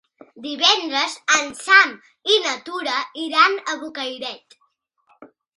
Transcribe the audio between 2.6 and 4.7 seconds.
Tura iran a Bocairent.